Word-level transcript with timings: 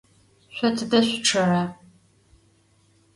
Şso 0.55 0.69
tıde 0.77 0.99
şsuççera? 1.05 1.63